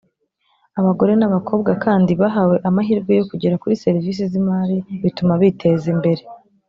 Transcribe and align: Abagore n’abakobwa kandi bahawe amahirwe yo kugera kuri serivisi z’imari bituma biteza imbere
Abagore 0.79 1.11
n’abakobwa 1.17 1.71
kandi 1.85 2.11
bahawe 2.21 2.55
amahirwe 2.69 3.11
yo 3.19 3.23
kugera 3.29 3.59
kuri 3.61 3.79
serivisi 3.83 4.21
z’imari 4.31 4.77
bituma 5.03 5.33
biteza 5.41 5.87
imbere 5.95 6.23